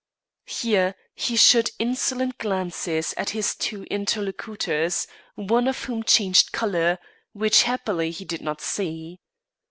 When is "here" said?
0.47-0.95